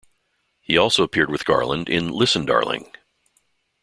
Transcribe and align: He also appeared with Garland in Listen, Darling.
He 0.59 0.79
also 0.79 1.03
appeared 1.03 1.29
with 1.29 1.45
Garland 1.45 1.87
in 1.87 2.09
Listen, 2.09 2.43
Darling. 2.43 2.91